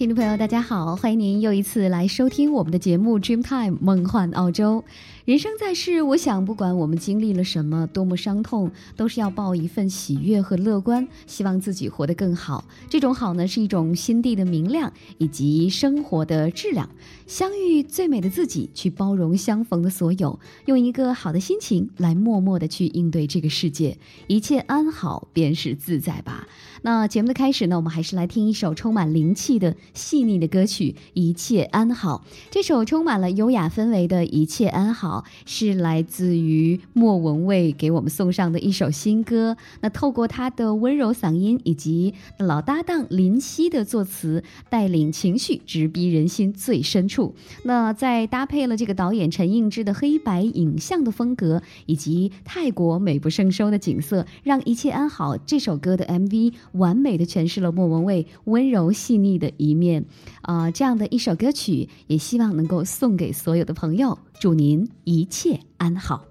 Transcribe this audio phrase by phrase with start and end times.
[0.00, 4.82] 听众朋友，大家好，欢迎您又一次来收听我们的节目《Dreamtime 梦幻澳洲》。
[5.30, 12.64] 人生在世，我想不管我们经历了什么，多么伤痛，都是要抱一份喜悦和乐观，希望自己活得更好。
[12.88, 16.90] 这种好呢，是一种心地的明亮以及生活的质量。
[17.28, 26.48] 相遇最美的自己，去包容相逢的所有，用一个好的心情来默默的去应对这个世界，一切安好便是自在吧。
[26.82, 32.24] 那节目的开始呢，我们还是来听一首充满灵气的细腻的歌曲《一切安好》。
[32.50, 35.18] 这首充满了优雅氛围的《一切安好》。
[35.44, 39.56] 是来自于莫文蔚给我们送上的一首新歌。
[39.80, 47.34] 那透过他的温柔嗓音以及老搭档林夕的作词，带领情绪直逼人心最深处。
[47.64, 55.36] 那再搭配了这个导演陈映之的黑白影像的风格，以及泰国美不胜收的景色，让一切安好。
[55.36, 60.04] 这首歌的 MV 完美的诠释了莫文蔚温柔细腻的一面。
[60.42, 64.18] 啊，这样的一首歌曲，也希望能够送给所有的朋友。
[64.40, 66.29] 祝您一切安好。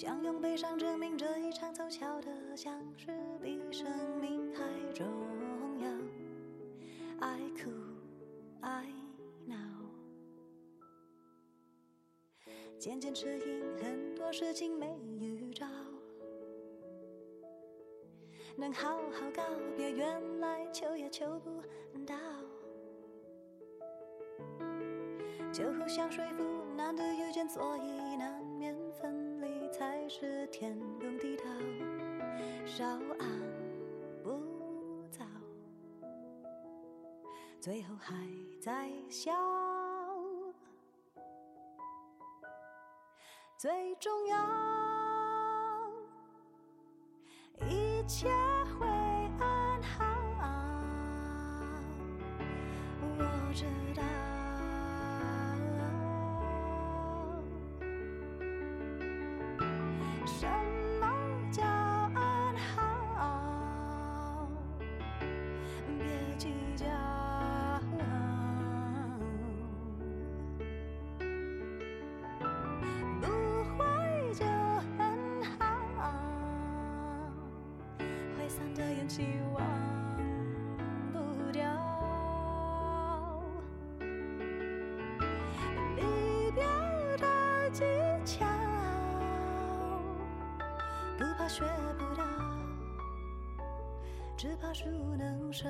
[0.00, 3.08] 想用悲伤证明这一场凑巧的相识
[3.42, 3.84] 比生
[4.20, 4.62] 命还
[4.94, 5.04] 重
[5.80, 5.90] 要。
[7.18, 7.68] 爱哭
[8.60, 8.86] 爱
[9.44, 9.56] 闹，
[12.78, 15.66] 渐渐适应很多事情没预兆。
[18.56, 19.42] 能好好告
[19.76, 21.60] 别，原来求也求不
[22.06, 22.14] 到。
[25.52, 26.44] 就互相说服，
[26.76, 28.37] 难得遇见，所以难。
[30.20, 31.44] 是天崩地道，
[32.66, 32.84] 稍
[33.20, 33.28] 安
[34.24, 35.24] 不躁，
[37.60, 38.16] 最后还
[38.60, 39.30] 在笑。
[43.56, 44.36] 最重要，
[47.68, 48.26] 一切
[48.76, 48.86] 会
[49.38, 50.04] 安好，
[53.00, 53.64] 我知
[53.94, 54.02] 道。
[79.18, 79.60] 希望
[81.12, 81.66] 不掉，
[85.96, 86.62] 离别
[87.16, 87.26] 的
[87.72, 87.82] 技
[88.24, 88.46] 巧，
[91.18, 91.64] 不怕学
[91.98, 92.22] 不到，
[94.36, 95.68] 只怕熟能生。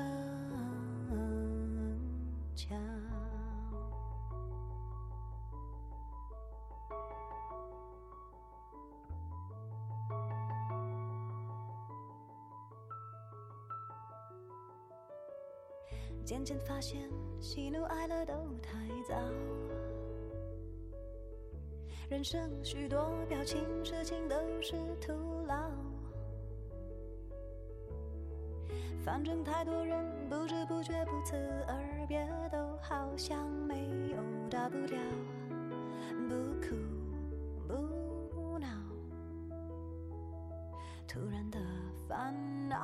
[16.29, 17.01] 渐渐发现，
[17.41, 18.71] 喜怒哀乐都太
[19.09, 19.15] 早。
[22.11, 25.15] 人生许多表情、事情都是徒
[25.47, 25.71] 劳。
[29.03, 31.35] 反正太多人不知不觉不辞
[31.67, 34.19] 而别，都好像没有
[34.51, 34.99] 大不了。
[36.29, 36.77] 不哭
[37.67, 38.69] 不闹，
[41.07, 41.59] 突然的
[42.07, 42.35] 烦
[42.69, 42.77] 恼。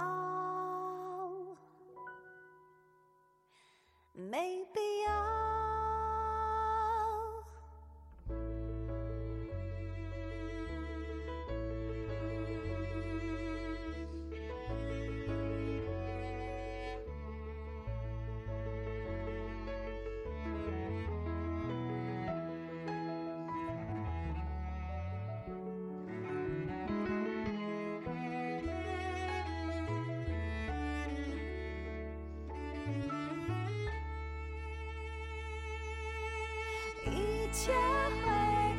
[37.55, 38.29] 切会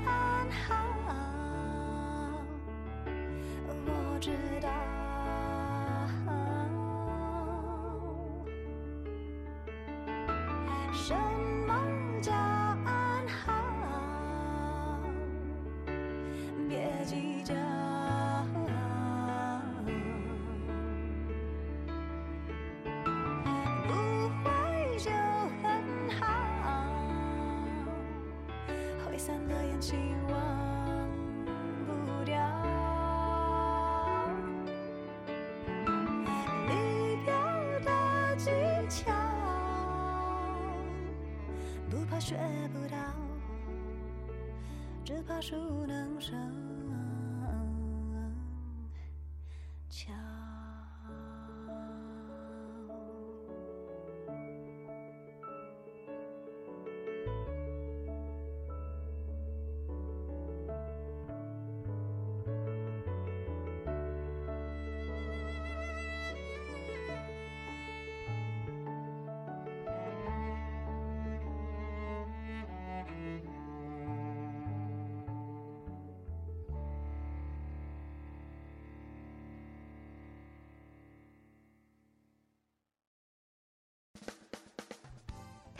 [0.06, 0.75] 安好，
[3.86, 4.31] 我知
[4.62, 4.84] 道。
[29.85, 29.95] 散了烟气
[30.29, 30.33] 忘
[31.85, 32.33] 不掉。
[36.67, 36.71] 离
[37.23, 37.29] 别
[37.85, 37.89] 的
[38.35, 38.49] 技
[38.89, 39.11] 巧，
[41.89, 42.35] 不怕学
[42.73, 42.97] 不到，
[45.03, 45.55] 只怕熟
[45.85, 46.33] 能生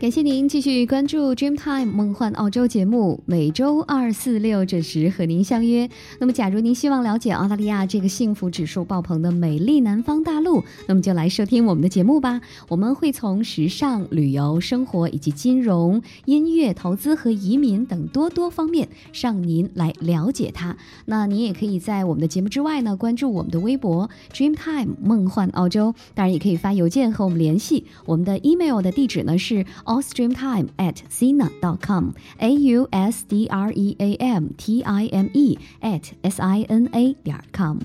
[0.00, 5.90] 感谢您继续关注 Dreamtime 梦幻澳洲节目，每周二、四、六准时和您相约。
[6.18, 12.40] 那么，假如您希望了解澳大利亚这个幸福指数爆棚的美丽南方大陆，那么就来收听我们的节目吧。
[12.68, 20.78] 我们会从时尚、旅游、生活以及金融、音乐、投资和移民等多多方面，让您来了解它。
[21.04, 27.84] 那您也可以在我们的节目之外呢，关注我们的微博 Dreamtime 梦幻澳洲，当然也可以发邮件和我们联系。
[28.06, 34.46] 我们的 email 的地址呢是 ausdreamtime at sina dot com a u s d r e a m
[34.56, 37.78] t i m e at s i n a 点 com。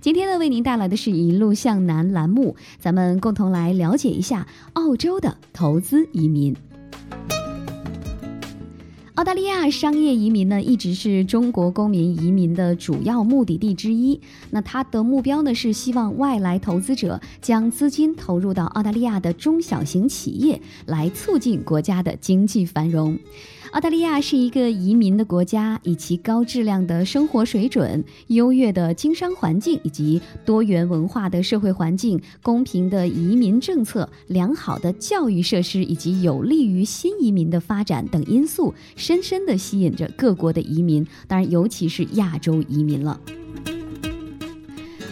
[0.00, 6.56] 今天呢，为您带来的是一路向南栏目，咱们共同来了解一下澳洲的投资移民。
[9.22, 14.20] 澳大利亚商业移民呢，一直是中国公民移民的主要目的地之一。
[14.50, 23.16] 那它的目标呢，是希望外来投资者将资金投入到澳大利亚的中小型企业，来促进国家的经济繁荣。
[23.72, 43.18] 澳大利亚是一个移民的国家，以其高质量的生活水准、优越的经商环境以及多元文化的社会环境、公平的移民政策、良好的教育设施以及有利于新移民的发展等因素，深深地吸引着各国的移民，当然尤其是亚洲移民了。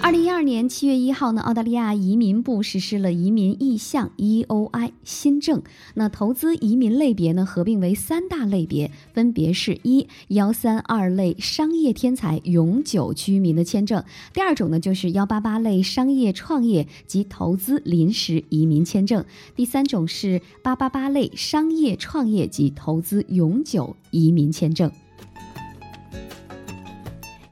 [0.02, 5.62] 二零一二年七月一号呢，澳大利亚移民部实施了移民意向 （EOI） 新政。
[5.94, 14.02] 那投资移民类别呢，合并为三大类别，分别是一幺三二类商业天才永久居民的签证；
[14.32, 19.23] 第二种呢，就是幺八八类商业创业及投资临时移民签证；
[19.55, 24.90] 第三种是八八八类商业创业及投资永久移民签证。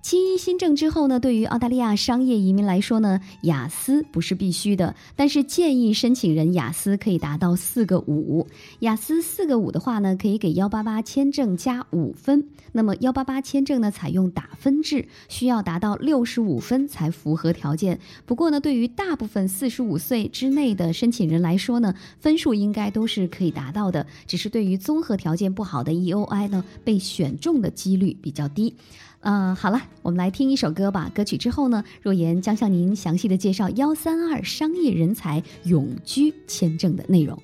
[0.09, 8.47] 七一新政之后呢，对于澳大利亚商业移民来说呢，雅思不是必须的，但是建议申请人雅思可以达到四个五。
[8.79, 12.43] 雅思四个五的话呢，可以给幺八八签证加五分。
[12.73, 18.01] 那么幺八八签证呢，采用打分制，需要达到六十五分才符合条件。
[18.25, 28.75] 不过呢，对于大部分四十五岁之内的申请人来说呢，分数应该都是可以达到的，只是对于综合条件不好的 EOI 呢，被选中的几率比较低。
[29.21, 31.11] 嗯、好了，我们来听一首歌吧。
[31.15, 37.37] 歌曲之后呢，若言将向您详细的介绍幺三二商业人才永居签证的内容。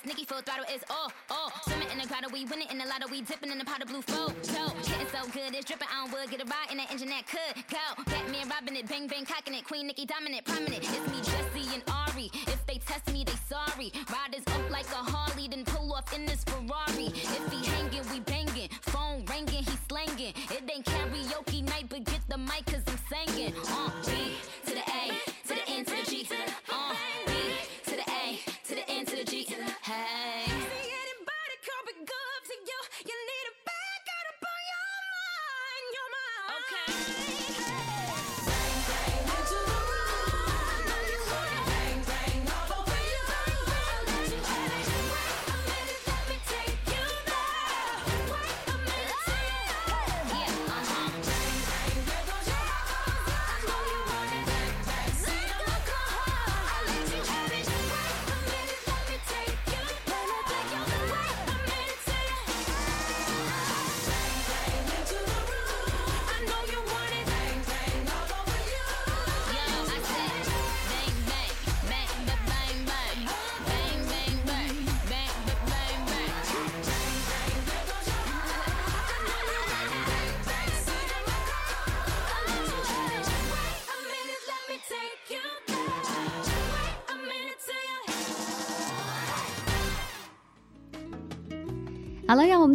[0.00, 1.52] Full throttle is all, all.
[1.64, 3.88] Swimming in the grotto, we winning in the lotto, we dipping in the pot of
[3.88, 4.28] blue flow.
[4.42, 6.30] Show, getting so good, it's dripping on wood.
[6.30, 8.02] Get a ride in that engine that could go.
[8.04, 9.64] Batman robbing it, bang bang cocking it.
[9.64, 10.45] Queen Nikki dominant,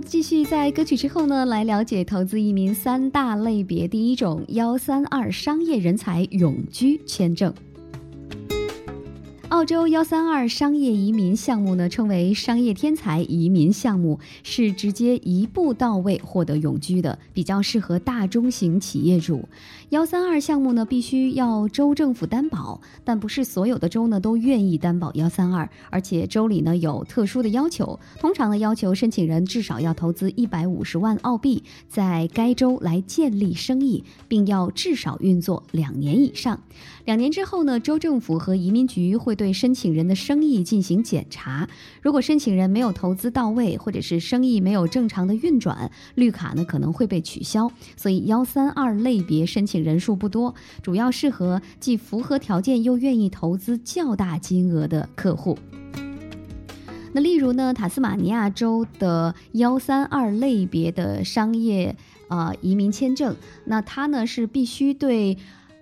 [0.01, 3.87] 继续在歌曲之后呢，来了解投资移民三大类别。
[3.87, 7.53] 第一种幺三二商业人才永居签证。
[9.61, 19.47] 澳洲幺三二商业移民项目呢，称为商业天才移民项目，是直接一步到位获得永居的，比较适合大中型企业主。
[19.89, 36.59] 幺三二项目呢，必须要州政府担保，但不是所有的州呢都愿意担保幺三二，而且州里呢有特殊的要求，通常呢要求申请人至少要投资一百五十万澳币，在该州来建立生意，并要至少运作两年以上。
[37.05, 41.67] 两年之后呢，州政府和移民局会对申请人的生意进行检查。
[42.01, 47.71] 如果申请人没有投资到位，或者是生意没有正常的运转，绿卡呢可能会被取消。
[47.95, 55.57] 所以幺三二类别申请人数不多，主要适合既符合条件又愿意投资较大金额的客户。
[57.13, 61.95] 那例如呢，塔斯马尼亚州的幺三二类别的商业
[62.29, 65.37] 呃移民签证，那它呢是必须对。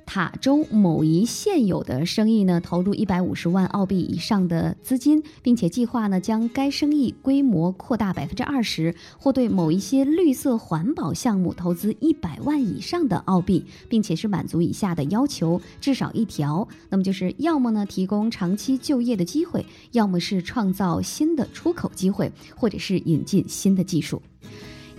[0.10, 24.20] 塔州某一现有的生意呢，投入一百五十万澳币以上的资金，并且计划呢将该生意规模扩大百分之二十，或对某一些绿色环保项目投资一百万以上的澳币，并且是满足以下的要求，至少一条，那么就是要么呢提供长期就业的机会，要么是创造新的出口机会，或者是引进新的技术。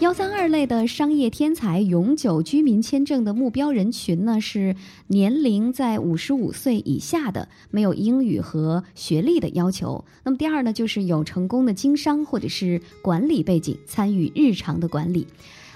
[0.00, 4.74] 幺三二类的商业天才永久居民签证的目标人群呢是
[5.08, 10.02] 年龄在五十五岁以下的，没有英语和学历的要求。
[10.24, 15.26] 那么第二呢，就是有成功的经商或者是管理背景，参与日常的管理。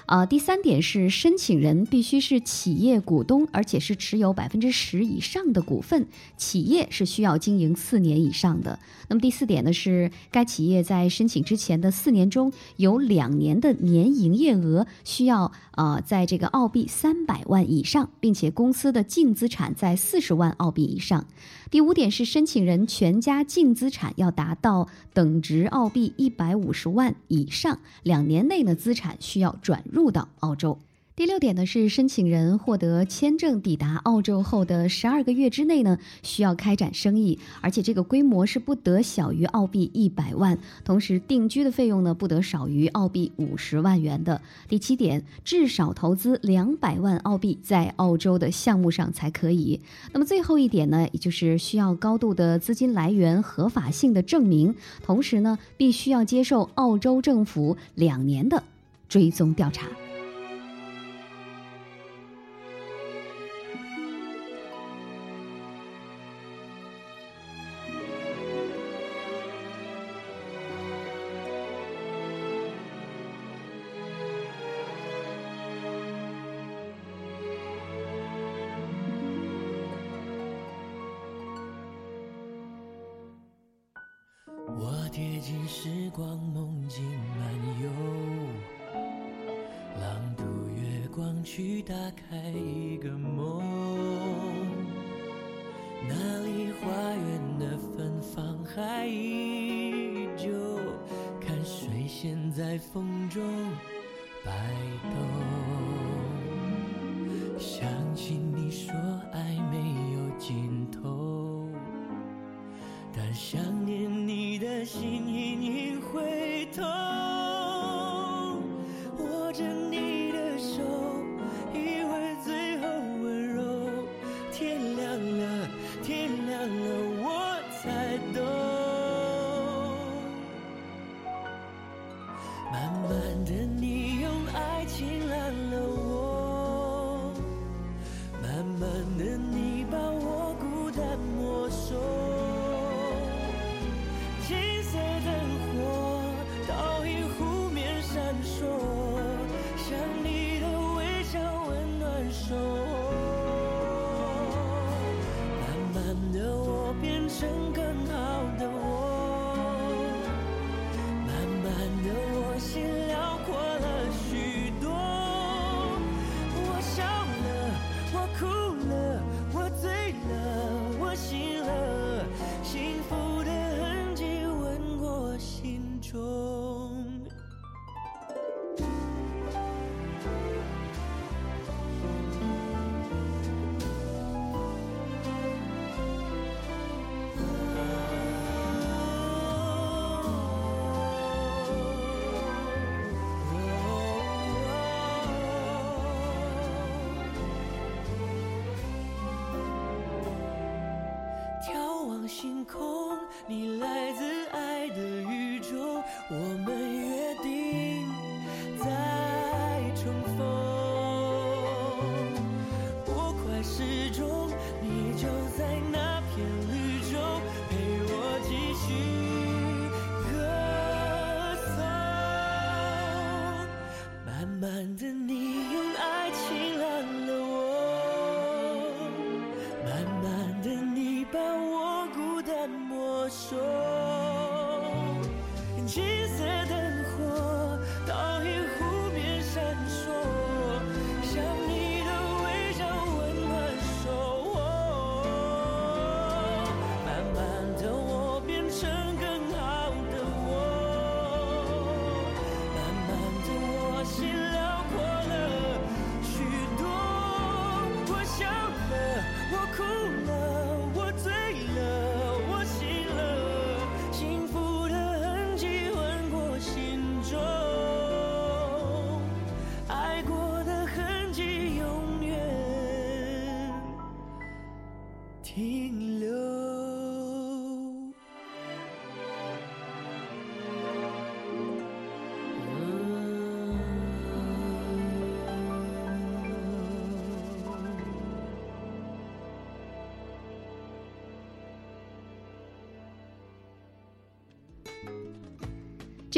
[0.06, 6.06] 啊、第三点是申请人必须是企业股东，而且是持有百分之十以上的股份，
[6.36, 8.78] 企业是需要经营四年以上的。
[9.08, 21.26] 那么第四点呢是，该企业在申请之前的四年中有两年的年营业额需要呃在这个澳币三百万以上，并且公司的净资产在四十万澳币以上。
[21.70, 30.76] 第五点是申请人全家净资产要达到等值澳币一百五十万以上，两年内呢资产需要转入到澳洲。
[31.16, 44.40] 第六点呢是申请人获得签证抵达澳洲后的十二个月之内呢，需要开展生意，而且这个规模是不得小于澳币一百万，同时定居的费用呢不得少于澳币五十万元的。
[44.68, 49.80] 第七点，至少投资两百万澳币在澳洲的项目上才可以。
[50.12, 58.60] 那么最后一点呢，也就是需要高度的资金来源合法性的证明，同时呢，必须要接受澳洲政府两年的
[59.08, 59.86] 追踪调查。
[110.46, 111.66] 尽头，
[113.16, 113.62] 但想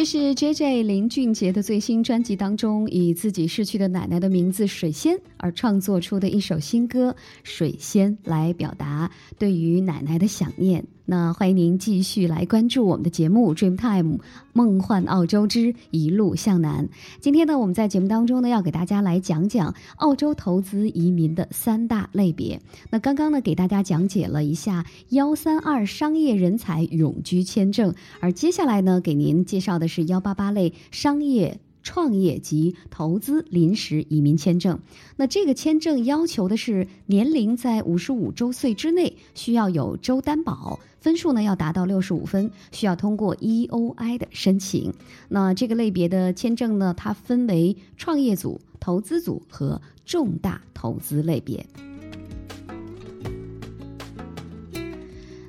[0.07, 7.13] 是 J J 林俊杰的最新专辑当中，以自己逝去的奶奶的名字水仙而创作出的一首新歌
[7.45, 10.85] 《水仙》，来表达对于奶奶的想念。
[11.05, 14.19] 那欢迎您继续来关注我们的节目《Dreamtime
[14.53, 16.87] 梦幻澳洲之一路向南》。
[17.21, 22.61] 今天呢，我们在节目当中呢，要给大家来讲讲澳洲投资移民的三大类别。
[22.91, 31.61] 那刚刚呢，给大家讲解了一下幺三二商业人才永居签证，而接下来呢，给您介绍的是幺八八类商业。
[31.87, 34.81] 创业及投资临时移民签证，
[35.15, 44.93] 那这个签证要求的是年龄在五十五周岁之内，需要有州担保，分数呢要达到六十五分，需要通过 EOI 的申请。
[45.29, 51.65] 那这个类别的签证呢，它分为创业组、投资组和重大投资类别。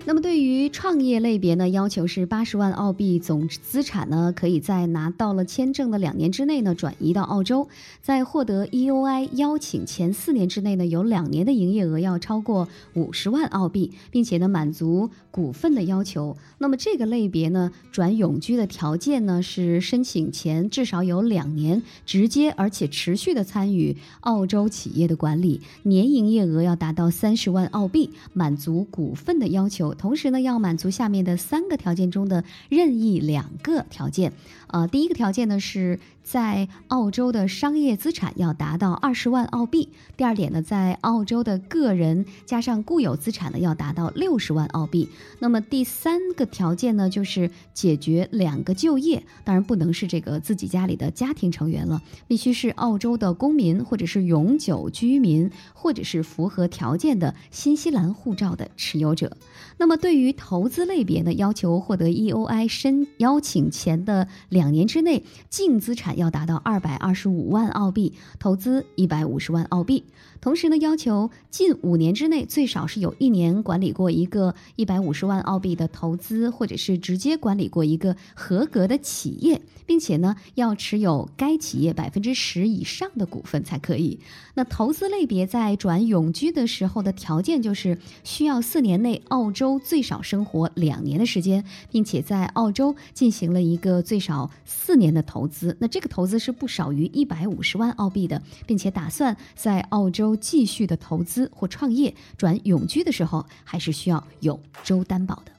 [0.08, 7.68] 那么对于创业类别呢，要求是八十万澳币总资产呢，可以在拿到了签证的两年之内呢转移到澳洲，
[8.02, 16.38] 在获得 EOI 邀请前四年之内呢，有两年的营业额要超过五十万澳币，并且呢满足股份的要求。
[16.60, 29.94] 那么这个类别呢，转永居的条件呢是申请前至少有两年直接而且持续的参与澳洲企业的管理，年营业额要达到三十万澳币，满足股份的要求。
[29.98, 34.34] 同时呢要满足下面的三个条件中的任意两个条件。
[34.68, 45.08] 呃，第一个条件呢是在澳洲的商业资产要达到二十万澳币；第二点呢，在澳洲的个人加上固有资产呢要达到六十万澳币。
[45.40, 59.38] 那么第三个条件呢，就是解决两个就业，当然不能是这个自己家里的家庭成员了，必须是澳洲的公民或者是永久居民，或者是符合条件的新西兰护照的持有者。
[59.78, 70.04] 那么对于投资类别呢，要求获得 EOI 申邀请前的两年之内，净资产要达到二百二十五万澳币，投资一百五十万澳币。
[70.40, 84.20] 同时呢，要求近五年之内最少是有一年管理过一个一百五十万澳币的投资，或者是直接管理过一个合格的企业，并且呢，要持有该企业百分之十以上的股份才可以。
[84.56, 95.78] 那投资类别在转永居的时候的条件就是需要四年内澳洲最少生活两年的时间，并且在澳洲进行了一个最少四年的投资。
[95.80, 102.14] 那这个投资是不少于一百五十万澳币的，并且打算在澳洲继续的投资或创业。
[102.38, 105.57] 转永居的时候，还是需要有周担保的。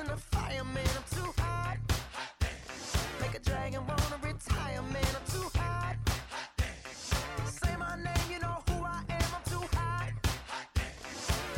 [0.00, 0.84] And the fireman.
[0.96, 1.78] I'm too hot.
[3.20, 5.04] Make a dragon wanna retire, man.
[5.18, 5.96] I'm too hot.
[7.46, 9.28] Say my name, you know who I am.
[9.36, 10.12] I'm too hot.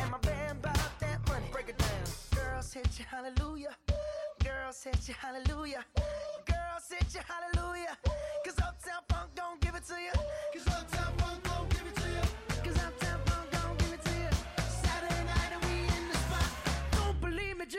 [0.01, 1.46] And my band bought that money.
[1.51, 1.88] Break it down.
[2.35, 3.74] Girls hit you, hallelujah.
[4.44, 5.85] Girls hit you, hallelujah.
[6.46, 7.96] Girls hit you, hallelujah.
[8.44, 10.18] Cause Uptown Funk don't give it to you.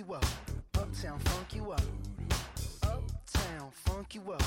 [0.00, 0.24] You up.
[0.78, 1.82] Uptown, funk you up.
[2.82, 4.42] Uptown, funk you up.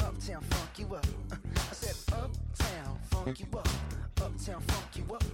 [0.00, 1.06] Uptown, funk you up.
[1.32, 3.68] I said, Uptown, funk you up.
[4.20, 5.24] Uptown, funk you up.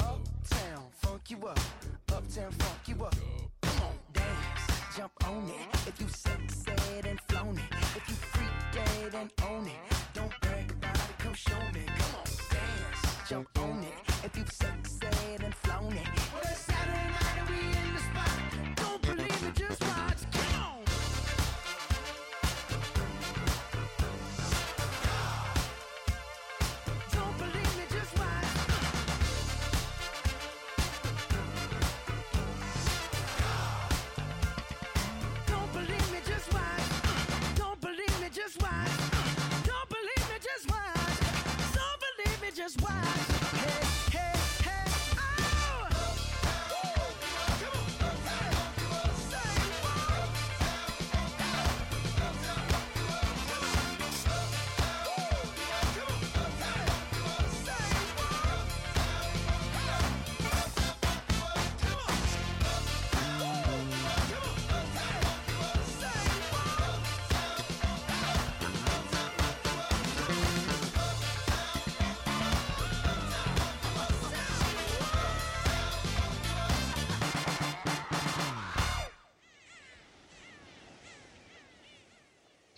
[0.00, 1.60] Uptown, funk you up.
[2.12, 3.14] Uptown, funk you up.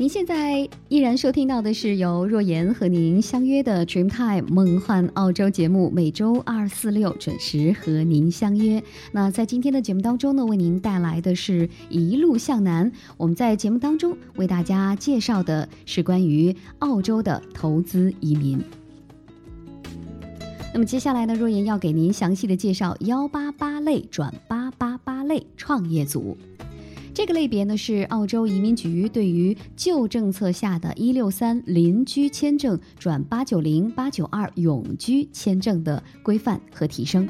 [0.00, 8.80] 您现在依然收听到的是由若言和您相约的 Dreamtime 梦幻澳洲节目，每周二、四、六准时和您相约。
[9.10, 12.92] 那在今天的节目当中呢，为您带来的是一路向南。
[13.16, 18.62] 我们在节目当中为大家介绍的是关于澳洲的投资移民。
[20.72, 26.38] 那么接下来呢，若言要给您详细的介绍幺八八类转八八八类创业组。
[27.18, 37.28] 这个类别呢是澳洲移民局对于旧政策下的一六三邻居签证转八九零、八九二永居签证的规范和提升。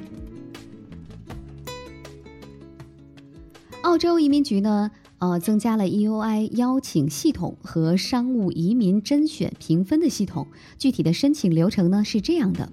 [3.81, 10.47] 澳洲移民局呢，呃，增加了 EOI 邀请系统和商务移民甄选评分的系统。
[10.77, 12.71] 具体的申请流程呢是这样的：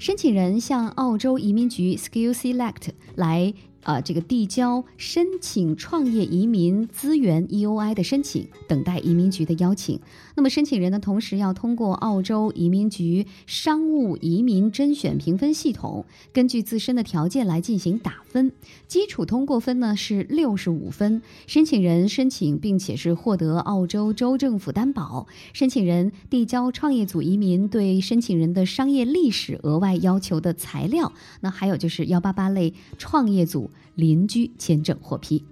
[0.00, 3.54] 申请人向澳洲移民局 Skill Select 来。
[3.86, 10.00] 啊，这个递交申请创业移民资源 EOI 的申请，等待移民局的邀请。
[10.34, 18.50] 那么申请人呢，同时要通过澳洲移民局商务移民甄选评分系统，根据自身的条件来进行打分。
[18.88, 21.22] 基础通过分呢是六十五分。
[21.46, 25.28] 申请人申请并且是获得澳洲州政府担保。
[25.52, 31.12] 申请人递交创业组移民对申请人的商业历史额外要求的材料。
[31.40, 33.70] 那还有就是幺八八类创业组。
[33.94, 35.44] 邻居签证获批。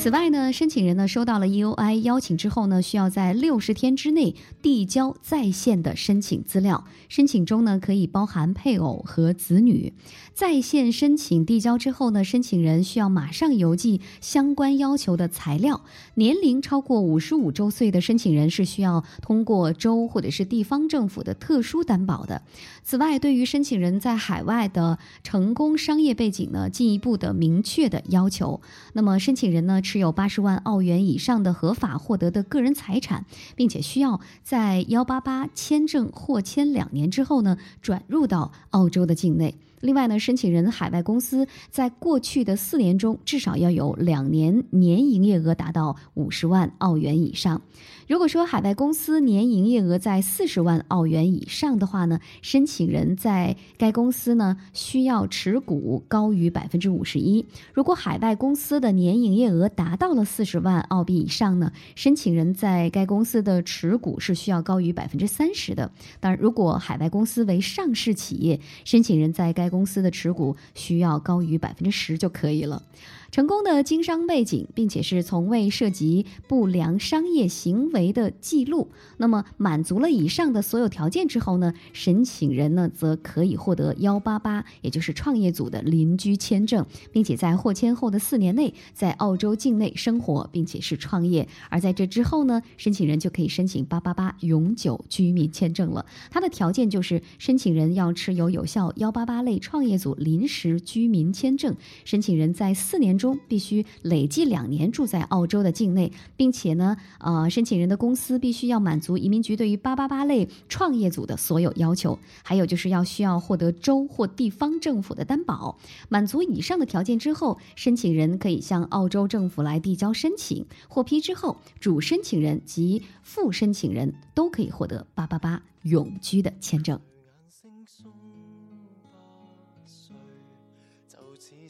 [0.00, 6.84] 此外呢，申请人呢收到了 EOI 邀请之后呢，需要在六十天之内递交在线的申请资料。
[7.08, 9.92] 申请中呢可以包含配偶和子女。
[10.32, 15.82] 在线申请递交之后呢，申请人需要马上邮寄相关要求的材料。
[16.14, 22.42] 年龄超过五十五周岁的申请人是需要通过州或者是地方政府的特殊担保的。
[22.84, 28.60] 此外，对于申请人在海外的成功商业背景呢，进一步的明确的要求。
[28.92, 33.24] 那么，申请人呢持有八十万澳元以上的合法获得的个人财产，
[33.56, 39.54] 并且需要在幺八八签证获签两年之后呢，转入到澳洲的境内。
[39.80, 47.62] 另外呢，申请人海外公司在过去的四年中至少要有两年年营业额达到五十万澳元以上。
[48.08, 57.44] 如果说海外公司年营业额在四十万澳元以上的话呢，申请人在该公司呢需要持股高于百分之五十一。
[57.74, 65.92] 如果海外公司的年营业额达到了四十万澳币以上呢，申请人在该公司的持股是需要高于百分之三十的。
[66.18, 72.82] 当然，如果海外公司为上市企业，申请人在该公司的持股需要高于百分之十就可以了。
[73.30, 78.88] 成功的经商背景，并且是从未涉及不良商业行为的记录，
[79.18, 91.46] 那么满足了以上的所有条件之后呢，申请人呢则可以获得幺八八，也就是创业组的邻居签证，并且在获签后的四年内在澳洲境内生活，并且是创业。
[91.68, 96.06] 而在这之后呢，申请人就可以申请八八八永久居民签证了。
[96.30, 103.17] 它的条件就是申请人要持有有效幺八八类创业组临时居民签证，申请人在四年。
[103.18, 115.76] 中必须累计两年住在澳洲的境内，并且呢，呃，申请人的公司必须要满足移民局对于八八八类创业组的所有要求，还有就是要需要获得州或地方政府的担保。
[116.08, 126.98] 满足以上的条件之后，申请人可以向澳洲政府来递交申请，获批之后，主申请人及副申请人都可以获得八八八永居的签证。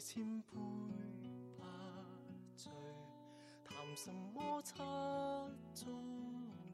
[0.01, 1.18] 千杯。
[3.89, 4.73] 談什麼七
[5.73, 5.89] 宗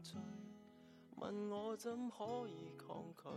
[0.04, 0.20] 罪？
[1.18, 3.30] 問我怎可以抗拒？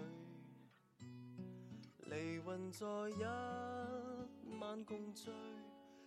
[2.11, 3.23] 離魂在一
[4.59, 5.31] 晚共聚，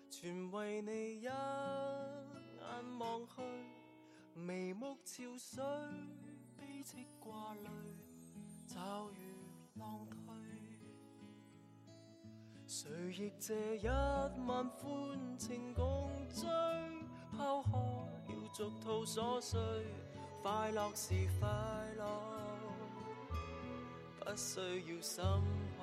[0.09, 1.31] 全為你一眼
[2.99, 3.41] 望去。
[4.33, 5.63] 眉目潮水，
[6.57, 7.69] 悲戚掛淚，
[8.67, 9.15] 驟如
[9.79, 10.17] 浪退。
[12.67, 16.49] 誰亦借一晚歡情共醉，
[17.41, 17.73] 拋開
[18.27, 19.59] 了俗套琐碎，
[20.43, 21.49] 快樂是快
[21.97, 22.03] 樂，
[24.19, 25.23] 不需要心
[25.79, 25.81] 虛。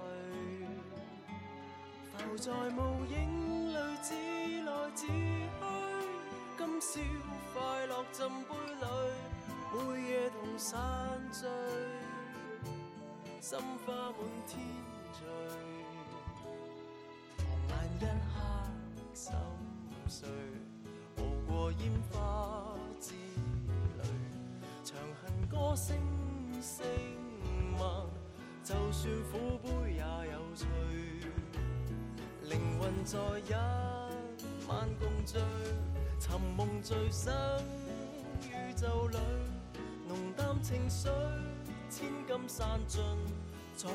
[2.12, 5.10] 浮在無影裏，自來自去。
[6.56, 7.00] 今宵
[7.52, 8.86] 快樂浸杯裏，
[9.74, 9.76] 每
[10.08, 10.78] 夜同散
[11.32, 11.48] 醉，
[13.40, 14.60] 心花滿天
[15.12, 15.24] 聚。
[17.36, 18.36] 旁眼一刻
[19.12, 19.34] 心
[20.06, 20.28] 碎，
[21.78, 24.02] 烟花之旅，
[24.84, 25.96] 长恨歌声
[26.60, 26.84] 声
[27.78, 27.80] 慢，
[28.64, 30.66] 就算苦杯也有趣。
[32.44, 33.52] 灵魂在一
[34.68, 35.38] 晚共聚，
[36.18, 37.32] 寻梦醉生
[38.42, 39.18] 宇宙里，
[40.08, 41.08] 浓淡情绪，
[41.90, 43.02] 千金散尽，
[43.76, 43.88] 在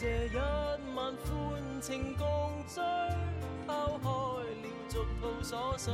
[0.00, 0.36] 这一
[0.94, 2.80] 晚歡情共醉，
[3.66, 5.92] 拋開了俗套琐碎，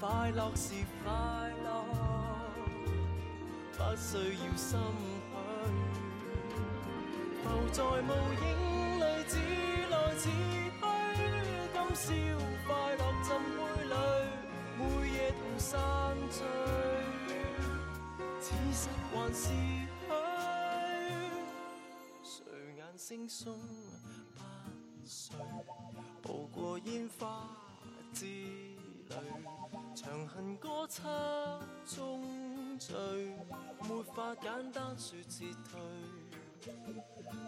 [0.00, 0.72] 快樂是
[1.04, 1.12] 快
[1.62, 1.68] 樂，
[3.76, 4.78] 不需要心
[5.28, 5.36] 虛。
[7.44, 8.10] 浮在無
[8.40, 8.42] 影
[8.98, 9.36] 裏，自
[9.90, 10.80] 來自去，
[11.74, 12.06] 今宵
[12.66, 13.60] 快樂浸杯
[13.90, 13.92] 裏，
[14.78, 15.76] 每夜同散
[16.30, 16.40] 聚，
[18.40, 19.52] 此生還是
[23.08, 23.54] 惺忪
[24.34, 24.42] 不
[25.06, 25.34] 碎，
[26.20, 27.48] 步過煙花
[28.12, 29.14] 之旅，
[29.94, 31.00] 長恨歌七
[31.86, 32.94] 中醉，
[33.88, 35.80] 沒法簡單說撤退。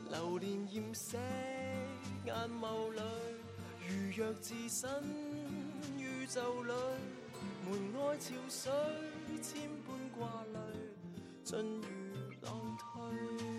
[0.09, 1.19] 流年厭捨
[2.25, 3.03] 眼眸裏，
[3.87, 4.89] 如若置身
[5.99, 6.73] 宇宙裏，
[7.69, 8.73] 門外潮水
[9.43, 10.57] 千般掛慮，
[11.45, 13.50] 盡如浪退。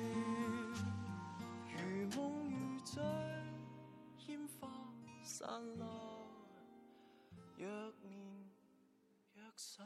[5.41, 6.27] 散落，
[7.57, 7.67] 若
[7.99, 8.47] 年
[9.33, 9.81] 若逝。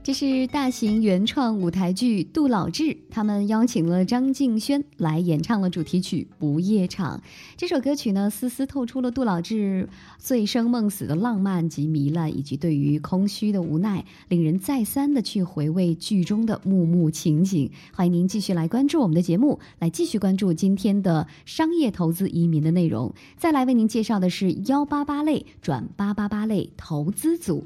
[0.00, 7.18] 这是大型原创舞台剧《杜老志》，他们邀请了张敬轩来演唱了主题曲《不夜场》。
[7.58, 9.86] 这首歌曲呢，丝丝透出了杜老志
[10.16, 17.70] 醉生梦死的浪漫及糜烂，以及对于空虚的无奈，令人再三的去回味剧中的幕幕情景。
[17.92, 23.12] 欢迎您继续来关注我们的节目，来继续关注今天的商业投资移民的内容。
[23.36, 27.62] 再来为您介绍的是幺八八类转八八八类投资组。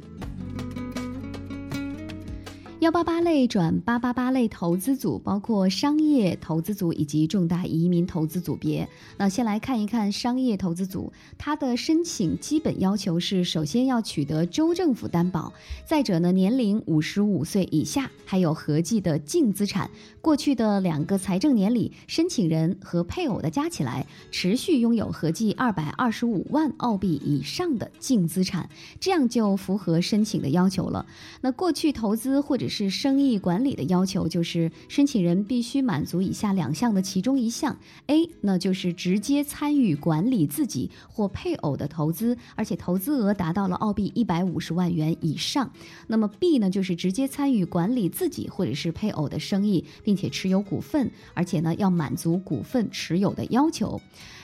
[2.82, 8.88] 幺八八类转八八八类投资组包括商业投资组以及重大移民投资组别。
[9.16, 15.52] 那先来看一看商业投资组，它的申请基本要求是：首先要取得州政府担保，
[15.86, 19.88] 再者呢，年龄五十五岁以下，还有合计的净资产，
[20.20, 28.68] 过去的两个财政年里，申请人和配偶的加起来持续拥有合计二百二十五万澳币以上的净资产，
[28.98, 31.06] 这样就符合申请的要求了。
[31.42, 45.68] 那过去投资或者是生意管理的要求，就是申请人必须满足以下两项的其中一项：A，那就是直接参与管理自己或配偶的投资，而且投资额达到了澳币一百五十万元以上；
[46.06, 54.00] 那么 B 呢，就是直接参与管理自己或者是配偶的生意，并且持有股份，而且呢要满足股份持有的要求。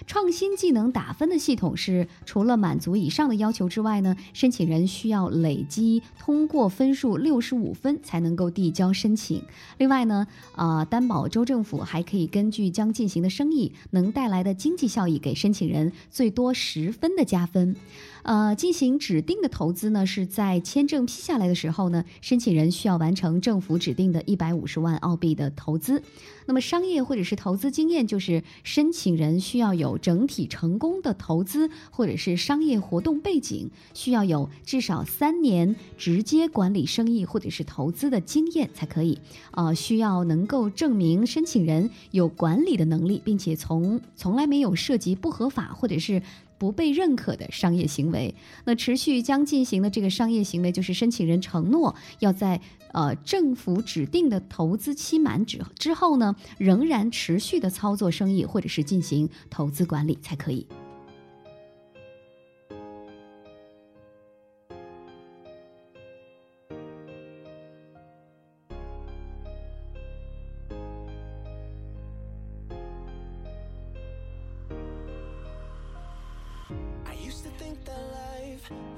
[0.08, 9.42] 创新技能打分的系统是，除了满足以上的要求之外呢，申请人需要累积通过分数六十五分才能够递交申请。
[9.76, 17.76] 另外呢，呃、担保州政府还可以根据将进行的生意能带来的经济效益，给申请人最多十分的加分。
[18.22, 26.02] 呃，进行指定的投资呢，是在签证批下来的时候呢，申请人需要完成政府指定的一百五十万澳币的投资。
[26.46, 39.18] 那么商业或者是投资经验，就是申请人需要有整体成功的投资或者是商业活动背景，需要有至少三年直接管理生意或者是投资的经验才可以。
[39.52, 46.22] 呃，需要能够证明申请人有管理的能力，并且从从来没有涉及不合法或者是。
[46.58, 48.34] 不被认可的商业行为，
[48.64, 52.60] 那持续将进行的这个商业行为，就是申请人承诺要在
[52.92, 60.66] 呃政府指定的投资期满之之后呢，仍然持续的操作生意或者是进行投资管理才可以。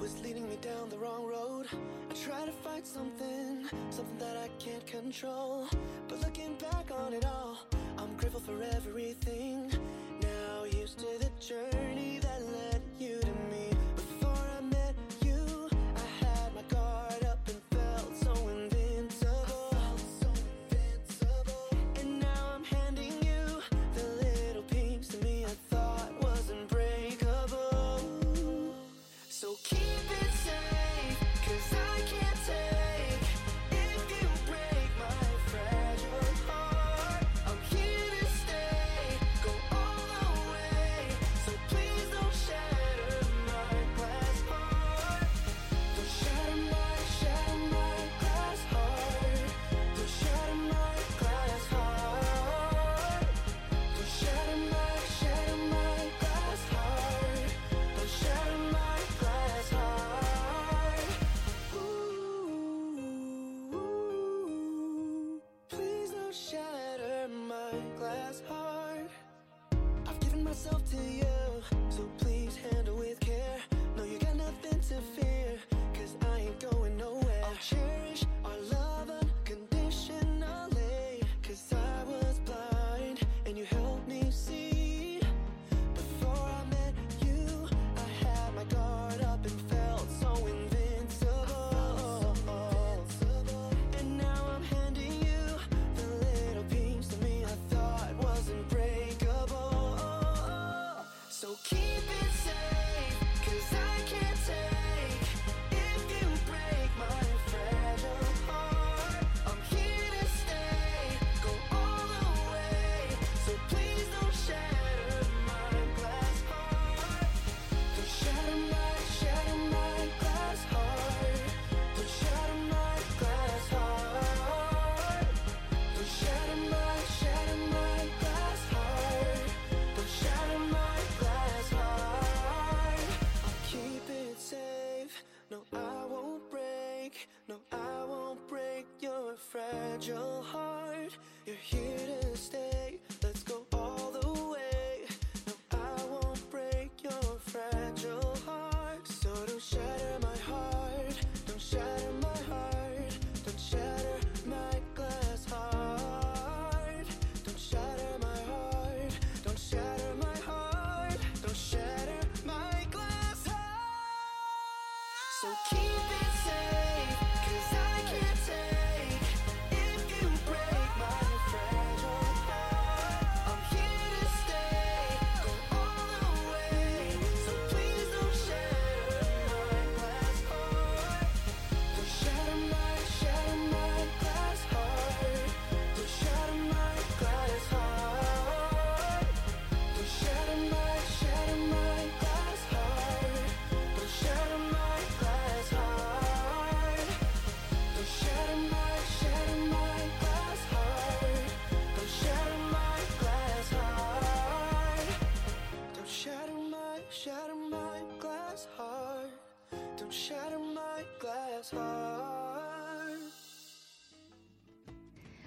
[0.00, 1.66] Was leading me down the wrong road.
[2.10, 5.68] I try to fight something, something that I can't control.
[6.08, 7.58] But looking back on it all,
[7.98, 9.70] I'm grateful for everything.
[10.22, 13.69] Now used to the journey that led you to me.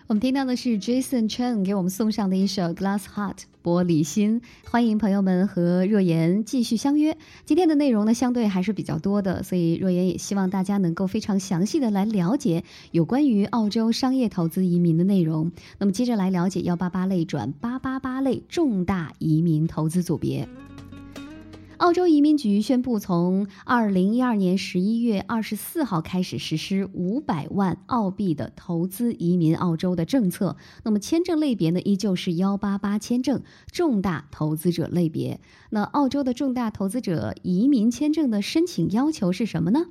[0.05, 4.41] 我们听到的是 Jason Chen 给我们送上的一首《Glass Heart》玻璃心。
[4.70, 7.18] 欢迎朋友们和若言继续相约。
[7.45, 15.51] 今天的内容呢，相对还是比较多的，所以若言也希望大家能够非常详细的来了解有关于澳洲商业投资移民的内容。
[15.80, 20.47] 那么接着来了解幺八八类转八八八类重大移民投资组别。
[21.84, 30.56] 澳洲移民局宣布，从二零一二年十一月二十四号开始实施五百万澳币的投资移民澳洲的政策。
[30.86, 35.42] 那么签证类别呢，依旧是幺八八签证重大投资者类别。
[35.72, 39.88] 那澳洲的重大投资者移民签证的申请要求是什么呢？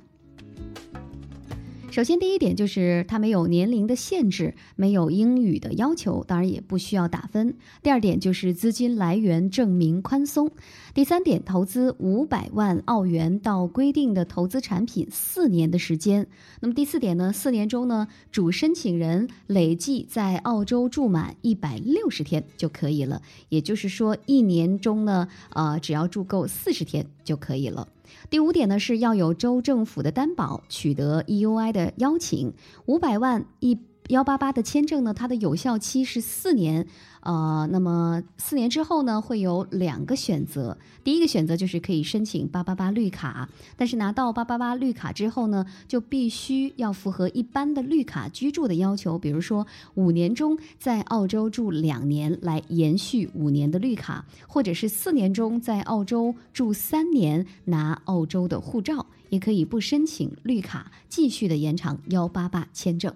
[1.93, 7.55] 首先，第一点就是它没有年龄的限制，没有英语的要求，当然也不需要打分。
[7.83, 10.49] 第二点就是资金来源证明宽松。
[10.95, 16.25] 第三点，投资五百万澳元到规定的投资产品四年的时间。
[16.61, 23.21] 那么第四点呢，四年中呢，主申请人累计在澳洲住满一百六十天就可以了。
[23.49, 27.87] 也就是说，一年中呢，呃，只要住够四十天就可以了。
[28.33, 32.51] 第五点呢是要有州政府的担保，取得 EUI 的邀请，
[32.87, 33.77] 五百万一
[34.09, 36.87] 幺八八的签证呢，它的有效期是四年。
[37.21, 40.77] 呃，那么四年之后呢，会有两个选择。
[41.05, 43.47] 第一个选择就是可以申请八八八绿卡，
[43.77, 63.15] 但是拿到八八八绿卡之后呢，就必须要符合一般的绿卡居住的要求，比如说五年中在澳洲住两年来延续五年的绿卡，或者是四年中在澳洲住三年拿澳洲的护照，也可以不申请绿卡，继续的延长幺八八签证。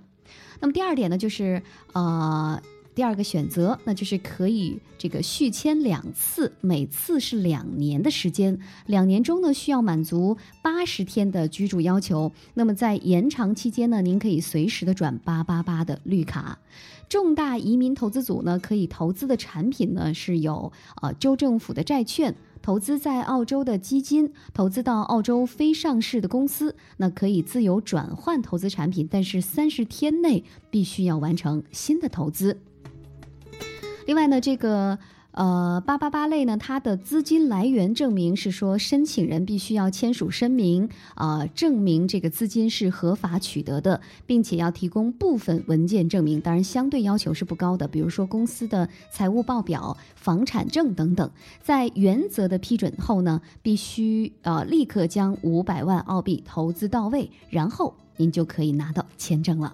[0.59, 1.61] 那么第二点呢，就是
[1.93, 2.61] 呃。
[2.97, 8.57] 第二个选择，那就是可以这个续签两次，每次是两年的时间。
[8.87, 12.31] 两年中呢，需要满足八十天的居住要求。
[12.55, 16.57] 那么在延长期间呢，您可以随时的转八八八的绿卡。
[17.07, 22.33] 重大移民投资组呢，可以投资的产品呢是有呃州政府的债券。
[22.63, 32.57] 投资在澳洲的基金，投资到澳洲非上市的公司，那可以自由转换投资产品，但是三十天内必须要完成新的投资。
[34.07, 34.97] 另外呢，这个
[35.31, 46.39] 呃八八八类呢，它的资金来源证明是说，申请人必须要签署声明，啊、证明这个资金是合法取得的，并且要提供部分文件证明。
[46.39, 51.29] 当然，相对要求是不高的，比如说公司的财务报表、房产证等等。
[51.61, 59.73] 在原则的批准后呢，必须呃立刻将五百万澳币投资到位，然后您就可以拿到签证了。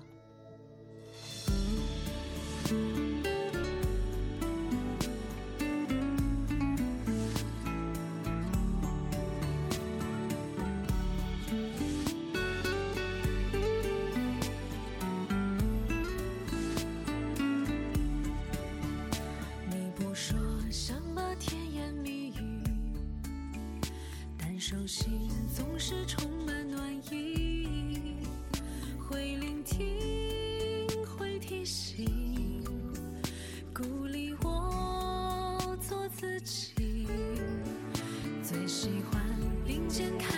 [36.24, 37.06] 自己。
[38.42, 39.22] 最喜欢
[39.66, 40.33] 并肩看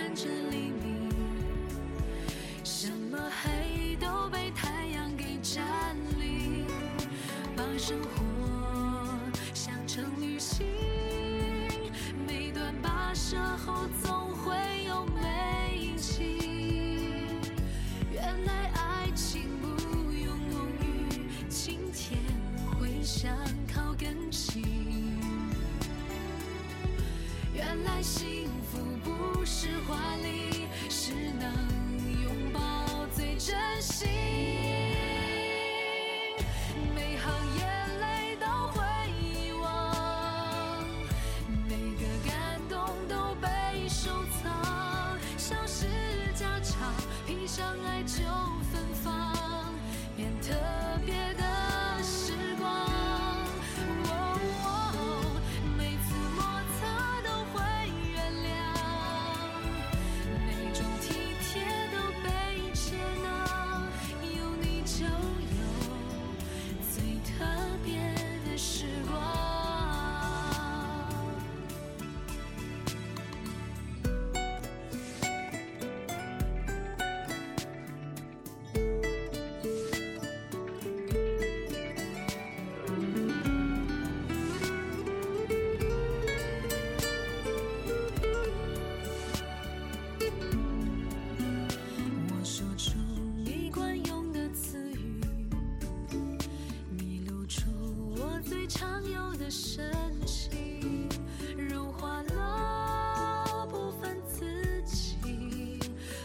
[99.46, 99.88] 的深
[100.26, 101.08] 情
[101.56, 105.78] 融化了部分自己，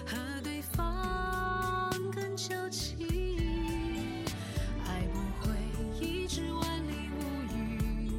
[0.08, 2.98] 和对方更交情，
[4.88, 5.54] 爱不会
[6.04, 7.22] 一直万里无
[7.54, 8.12] 云，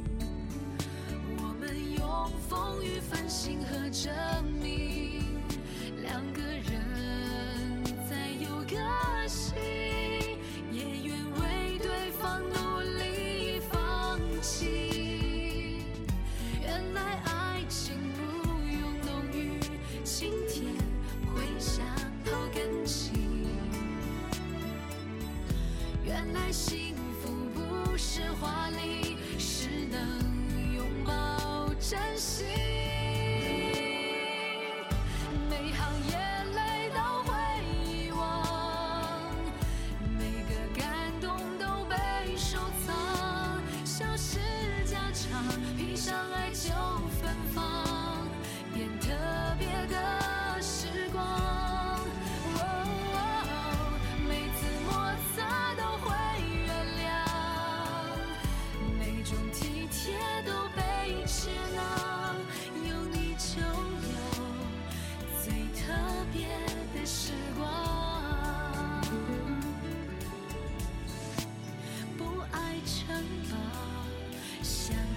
[1.37, 4.32] 我们用风雨繁星和着。
[26.53, 26.82] she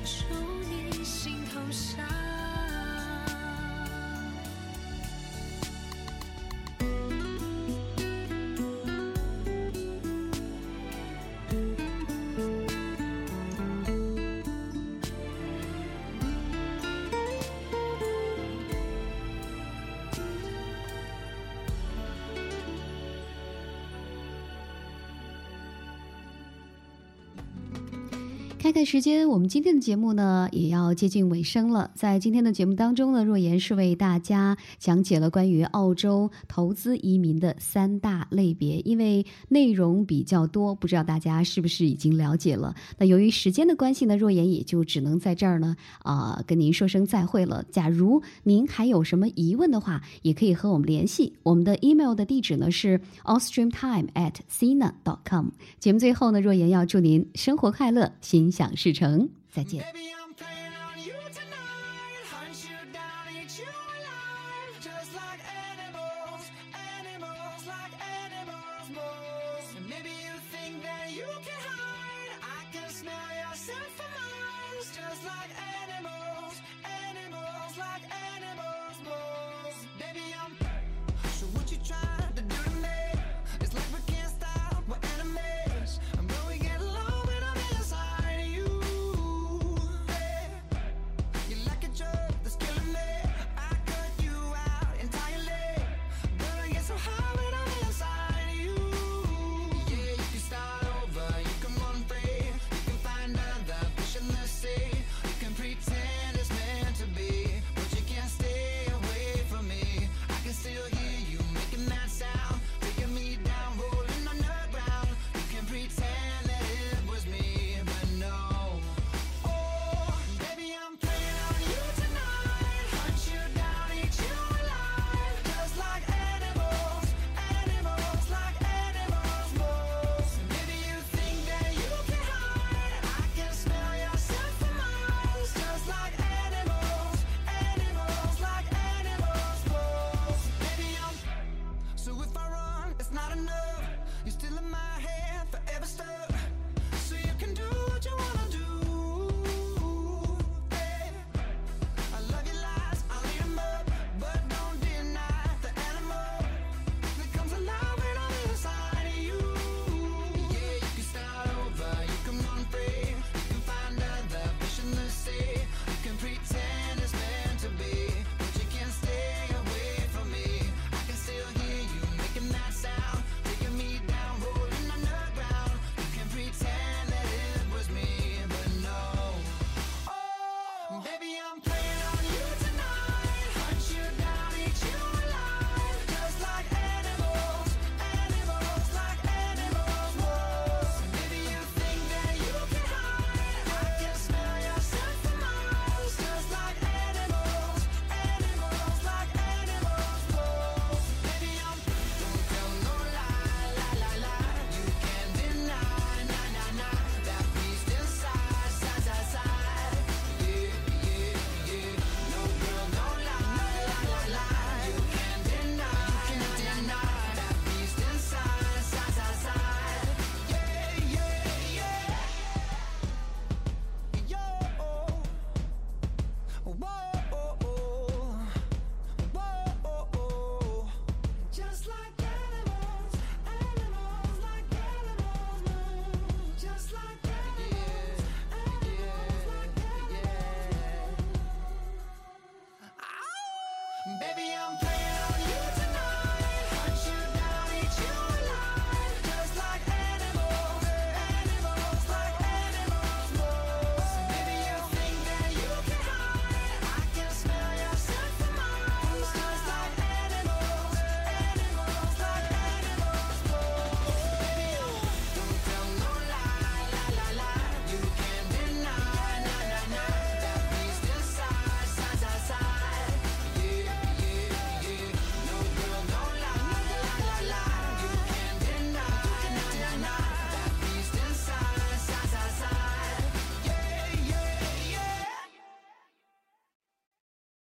[0.07, 0.56] 手
[28.67, 31.89] 看看时间，我们今天的节目呢也要接近尾声了。
[31.95, 42.75] 在今天的节目当中呢，若言是为大家讲解了关于澳洲投资移民的三大类别，因为内容比较多，不知道大家是不是已经了解了。
[42.99, 47.65] 那由于时间的关系呢，若言也就只能在这儿呢啊、跟您说声再会了。
[47.71, 51.33] 假如您还有什么疑问的话，也可以和我们联系。
[51.45, 55.51] 我们的 email 的地址呢是 austreamtime at sina.com。
[55.79, 58.53] 节目最后呢，若言要祝您生活快乐，行。
[58.57, 59.29] 想事成。
[59.53, 59.85] 再见。